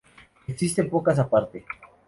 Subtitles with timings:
[0.47, 1.63] Existen pocas aparte.